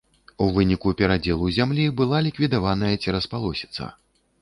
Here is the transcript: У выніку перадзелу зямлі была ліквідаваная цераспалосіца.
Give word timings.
У 0.45 0.45
выніку 0.55 0.93
перадзелу 1.01 1.51
зямлі 1.59 1.85
была 2.01 2.25
ліквідаваная 2.31 2.93
цераспалосіца. 3.03 3.83